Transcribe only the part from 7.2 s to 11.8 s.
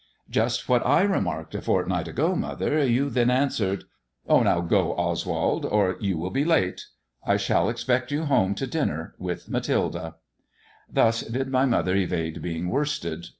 I shall expect you home to dinner with Mathilde." Thus did my